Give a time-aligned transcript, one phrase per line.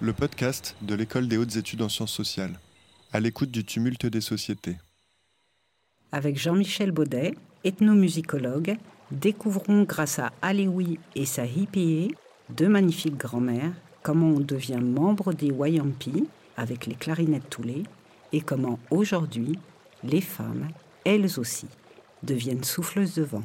[0.00, 2.58] Le podcast de l'École des hautes études en sciences sociales,
[3.12, 4.76] à l'écoute du tumulte des sociétés.
[6.12, 7.34] Avec Jean-Michel Baudet,
[7.64, 8.76] ethnomusicologue,
[9.10, 12.14] découvrons grâce à Alewi et sa hippie,
[12.48, 13.72] deux magnifiques grand-mères,
[14.02, 17.82] comment on devient membre des Wayampi avec les clarinettes Toulé
[18.32, 19.58] et comment aujourd'hui
[20.02, 20.68] les femmes,
[21.04, 21.66] elles aussi,
[22.22, 23.44] deviennent souffleuses de vent.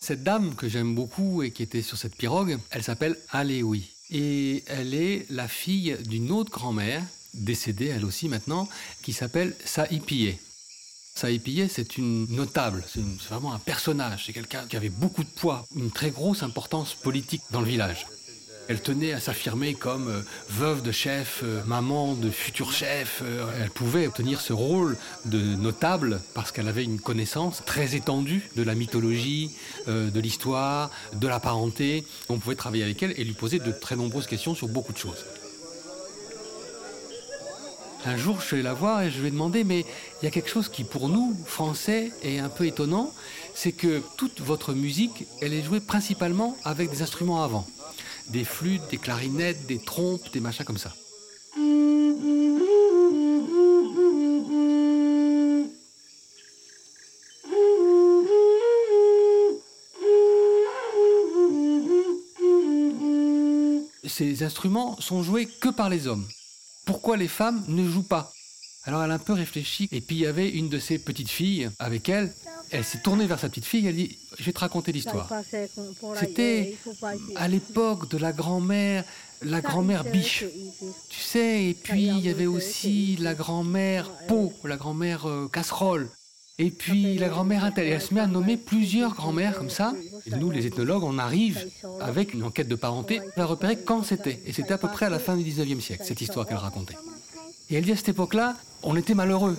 [0.00, 3.90] Cette dame que j'aime beaucoup et qui était sur cette pirogue, elle s'appelle Alewi.
[4.10, 7.02] Et elle est la fille d'une autre grand-mère,
[7.34, 8.68] décédée elle aussi maintenant,
[9.02, 10.36] qui s'appelle Saipie.
[11.14, 15.66] Saipie, c'est une notable, c'est vraiment un personnage, c'est quelqu'un qui avait beaucoup de poids,
[15.74, 18.06] une très grosse importance politique dans le village.
[18.68, 23.22] Elle tenait à s'affirmer comme euh, veuve de chef, euh, maman de futur chef.
[23.22, 28.50] Euh, elle pouvait obtenir ce rôle de notable parce qu'elle avait une connaissance très étendue
[28.56, 29.52] de la mythologie,
[29.86, 32.04] de l'histoire, de la parenté.
[32.28, 34.98] On pouvait travailler avec elle et lui poser de très nombreuses questions sur beaucoup de
[34.98, 35.24] choses.
[38.04, 40.30] Un jour, je suis la voir et je lui ai demandé, mais il y a
[40.30, 43.12] quelque chose qui, pour nous, Français, est un peu étonnant,
[43.60, 47.66] c'est que toute votre musique, elle est jouée principalement avec des instruments avant
[48.28, 50.94] des flûtes, des clarinettes, des trompes, des machins comme ça.
[64.06, 66.26] Ces instruments sont joués que par les hommes.
[66.84, 68.32] Pourquoi les femmes ne jouent pas?
[68.84, 71.28] Alors elle a un peu réfléchi, et puis il y avait une de ses petites
[71.28, 72.32] filles avec elle,
[72.70, 75.30] elle s'est tournée vers sa petite fille, elle dit Je vais te raconter l'histoire.
[76.18, 76.76] C'était
[77.36, 79.04] à l'époque de la grand-mère,
[79.42, 80.44] la grand-mère Biche.
[81.08, 86.08] Tu sais, et puis il y avait aussi la grand-mère Pot, la grand-mère euh, Casserole.
[86.60, 87.86] Et puis la grand-mère Intel.
[87.86, 89.92] elle se met à nommer plusieurs grand-mères comme ça.
[90.26, 91.70] Et nous, les ethnologues, on arrive
[92.00, 94.42] avec une enquête de parenté à repérer quand c'était.
[94.44, 96.96] Et c'était à peu près à la fin du 19e siècle, cette histoire qu'elle racontait.
[97.70, 99.56] Et elle dit à cette époque-là, on était malheureux.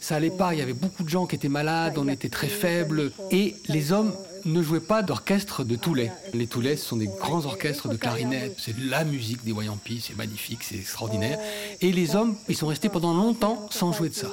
[0.00, 2.48] Ça allait pas, il y avait beaucoup de gens qui étaient malades, on était très
[2.48, 3.12] faibles.
[3.30, 4.12] Et les hommes
[4.44, 6.12] ne jouaient pas d'orchestre de Toulet.
[6.32, 10.62] Les Toulets sont des grands orchestres de clarinette, c'est la musique des Wayampis, c'est magnifique,
[10.62, 11.38] c'est extraordinaire.
[11.80, 14.28] Et les hommes, ils sont restés pendant longtemps sans jouer de ça.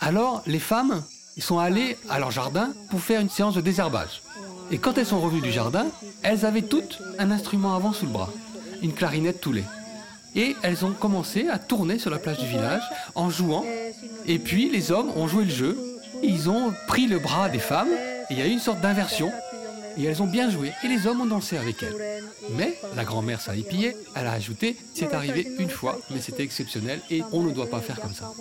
[0.00, 1.02] Alors, les femmes,
[1.36, 4.22] ils sont allées à leur jardin pour faire une séance de désherbage.
[4.70, 5.86] Et quand elles sont revenues du jardin,
[6.22, 8.32] elles avaient toutes un instrument avant sous le bras,
[8.82, 9.64] une clarinette Toulet.
[10.34, 12.82] Et elles ont commencé à tourner sur la plage du village
[13.14, 13.64] en jouant.
[14.26, 15.78] Et puis les hommes ont joué le jeu.
[16.22, 17.90] Ils ont pris le bras des femmes.
[18.30, 19.30] Et il y a eu une sorte d'inversion.
[19.96, 20.72] Et elles ont bien joué.
[20.82, 22.22] Et les hommes ont dansé avec elles.
[22.50, 27.22] Mais la grand-mère pillé, elle a ajouté, c'est arrivé une fois, mais c'était exceptionnel et
[27.32, 28.32] on ne doit pas faire comme ça.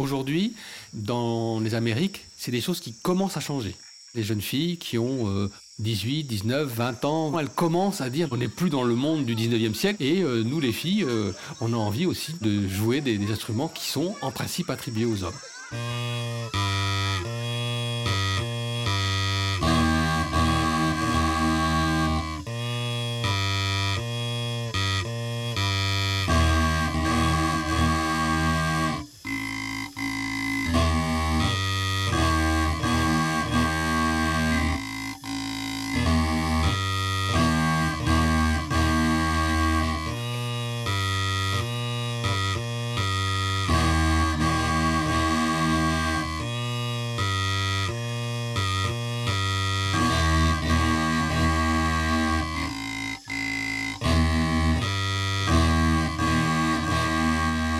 [0.00, 0.54] Aujourd'hui,
[0.92, 3.74] dans les Amériques, c'est des choses qui commencent à changer.
[4.14, 5.48] Les jeunes filles qui ont
[5.80, 9.34] 18, 19, 20 ans, elles commencent à dire on n'est plus dans le monde du
[9.34, 13.18] 19e siècle et euh, nous les filles, euh, on a envie aussi de jouer des
[13.32, 15.32] instruments qui sont en principe attribués aux hommes.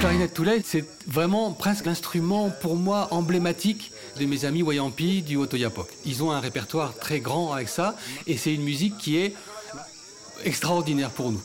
[0.00, 5.88] Clarinette Toulet, c'est vraiment presque l'instrument pour moi emblématique de mes amis Wayampi du Otoyapok.
[6.06, 7.94] Ils ont un répertoire très grand avec ça
[8.26, 9.34] et c'est une musique qui est
[10.46, 11.42] extraordinaire pour nous.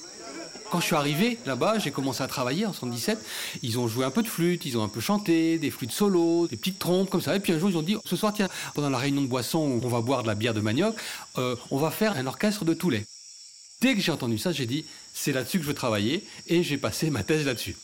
[0.72, 3.20] Quand je suis arrivé là-bas, j'ai commencé à travailler en 77.
[3.62, 6.48] Ils ont joué un peu de flûte, ils ont un peu chanté, des flûtes solo,
[6.48, 7.36] des petites trompes comme ça.
[7.36, 9.60] Et puis un jour, ils ont dit ce soir, tiens, pendant la réunion de boissons
[9.60, 10.96] où on va boire de la bière de manioc,
[11.38, 13.06] euh, on va faire un orchestre de Toulet.
[13.82, 16.78] Dès que j'ai entendu ça, j'ai dit c'est là-dessus que je veux travailler et j'ai
[16.78, 17.76] passé ma thèse là-dessus.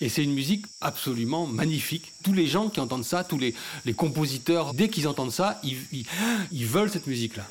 [0.00, 2.12] Et c'est une musique absolument magnifique.
[2.22, 3.54] Tous les gens qui entendent ça, tous les,
[3.94, 7.44] compositeurs, dès qu'ils entendent ça, ils, veulent cette musique-là.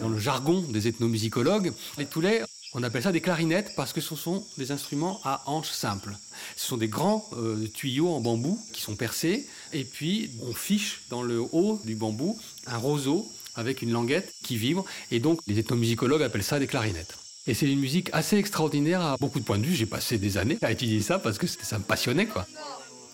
[0.00, 2.42] Dans le jargon des ethnomusicologues, les toulets,
[2.72, 6.16] on appelle ça des clarinettes parce que ce sont des instruments à hanches simples.
[6.56, 11.02] Ce sont des grands euh, tuyaux en bambou qui sont percés et puis on fiche
[11.10, 15.58] dans le haut du bambou un roseau avec une languette qui vibre, et donc les
[15.58, 17.18] ethnomusicologues appellent ça des clarinettes.
[17.48, 19.74] Et c'est une musique assez extraordinaire à beaucoup de points de vue.
[19.74, 22.46] J'ai passé des années à étudier ça parce que ça me passionnait, quoi.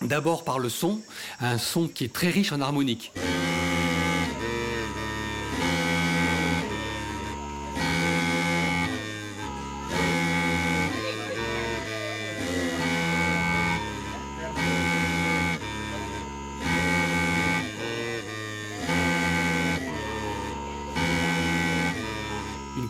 [0.03, 1.01] D'abord par le son,
[1.41, 3.13] un son qui est très riche en harmonique.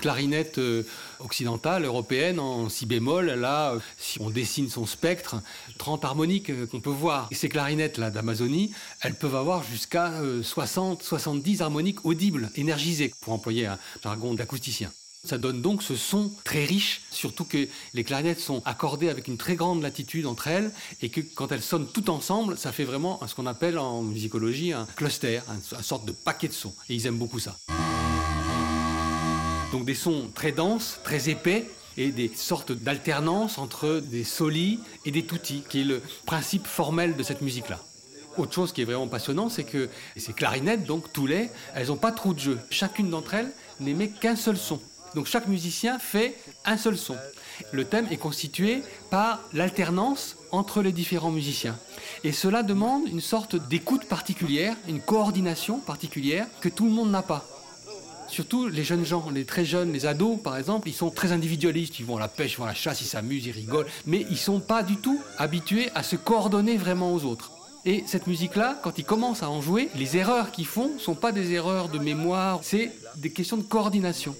[0.04, 0.82] Clarinette euh,
[1.18, 5.36] occidentale, européenne, en si bémol, là, euh, si on dessine son spectre,
[5.78, 7.26] 30 harmoniques euh, qu'on peut voir.
[7.30, 8.70] Et ces clarinettes-là d'Amazonie,
[9.00, 10.12] elles peuvent avoir jusqu'à
[10.42, 14.92] 60, 70 harmoniques audibles, énergisées, pour employer un jargon d'acousticien.
[15.24, 19.38] Ça donne donc ce son très riche, surtout que les clarinettes sont accordées avec une
[19.38, 20.70] très grande latitude entre elles,
[21.00, 24.74] et que quand elles sonnent toutes ensemble, ça fait vraiment ce qu'on appelle en musicologie
[24.74, 26.74] un cluster, une sorte de paquet de sons.
[26.90, 27.56] Et ils aiment beaucoup ça.
[29.74, 35.10] Donc des sons très denses, très épais, et des sortes d'alternance entre des solis et
[35.10, 37.80] des tutti, qui est le principe formel de cette musique-là.
[38.36, 41.96] Autre chose qui est vraiment passionnant, c'est que ces clarinettes, donc tous les, elles n'ont
[41.96, 42.60] pas trop de jeu.
[42.70, 43.50] Chacune d'entre elles
[43.80, 44.80] n'émet qu'un seul son.
[45.16, 47.16] Donc chaque musicien fait un seul son.
[47.72, 48.80] Le thème est constitué
[49.10, 51.76] par l'alternance entre les différents musiciens.
[52.22, 57.22] Et cela demande une sorte d'écoute particulière, une coordination particulière que tout le monde n'a
[57.22, 57.53] pas.
[58.34, 62.00] Surtout les jeunes gens, les très jeunes, les ados par exemple, ils sont très individualistes,
[62.00, 64.26] ils vont à la pêche, ils vont à la chasse, ils s'amusent, ils rigolent, mais
[64.28, 67.52] ils sont pas du tout habitués à se coordonner vraiment aux autres.
[67.84, 71.30] Et cette musique-là, quand ils commencent à en jouer, les erreurs qu'ils font sont pas
[71.30, 74.34] des erreurs de mémoire, c'est des questions de coordination.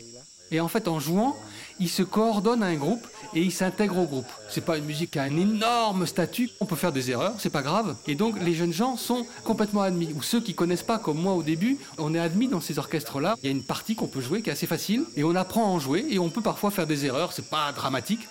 [0.50, 1.36] Et en fait, en jouant,
[1.80, 4.26] ils se coordonnent à un groupe et ils s'intègrent au groupe.
[4.48, 6.50] C'est pas une musique qui a un énorme statut.
[6.60, 7.96] On peut faire des erreurs, c'est pas grave.
[8.06, 10.12] Et donc les jeunes gens sont complètement admis.
[10.14, 13.36] Ou ceux qui connaissent pas, comme moi au début, on est admis dans ces orchestres-là.
[13.42, 15.64] Il y a une partie qu'on peut jouer qui est assez facile et on apprend
[15.64, 17.32] à en jouer et on peut parfois faire des erreurs.
[17.32, 18.28] C'est pas dramatique.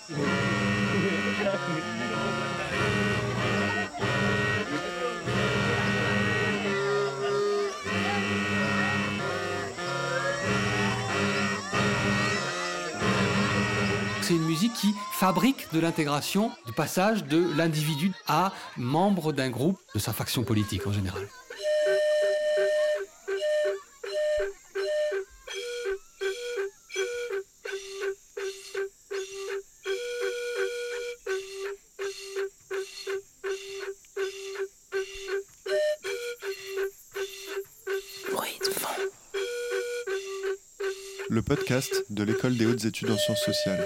[14.74, 20.42] Qui fabrique de l'intégration, du passage de l'individu à membre d'un groupe, de sa faction
[20.42, 21.26] politique en général.
[41.30, 43.84] Le podcast de l'École des hautes études en sciences sociales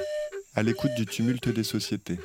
[0.58, 2.18] à l'écoute du tumulte des sociétés.